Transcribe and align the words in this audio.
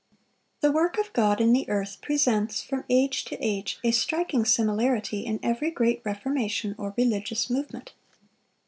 ]The 0.61 0.71
work 0.71 0.97
of 0.97 1.13
God 1.13 1.39
in 1.39 1.53
the 1.53 1.69
earth 1.69 1.99
presents, 2.01 2.59
from 2.63 2.85
age 2.89 3.23
to 3.25 3.37
age, 3.39 3.77
a 3.83 3.91
striking 3.91 4.45
similarity 4.45 5.27
in 5.27 5.39
every 5.43 5.69
great 5.69 6.01
reformation 6.03 6.73
or 6.79 6.95
religious 6.97 7.51
movement. 7.51 7.93